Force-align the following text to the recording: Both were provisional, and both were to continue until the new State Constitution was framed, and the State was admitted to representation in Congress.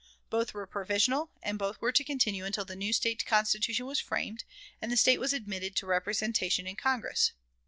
Both 0.31 0.55
were 0.55 0.65
provisional, 0.65 1.29
and 1.43 1.59
both 1.59 1.79
were 1.79 1.91
to 1.91 2.03
continue 2.03 2.43
until 2.43 2.65
the 2.65 2.75
new 2.75 2.91
State 2.91 3.23
Constitution 3.23 3.85
was 3.85 3.99
framed, 3.99 4.45
and 4.81 4.91
the 4.91 4.97
State 4.97 5.19
was 5.19 5.31
admitted 5.31 5.75
to 5.75 5.85
representation 5.85 6.65
in 6.65 6.75
Congress. 6.75 7.33